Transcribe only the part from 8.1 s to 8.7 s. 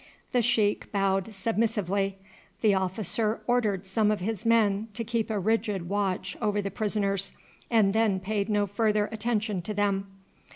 paid no